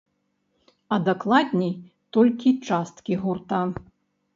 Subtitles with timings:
[0.95, 1.73] А дакладней,
[2.19, 3.67] толькі часткі гурта.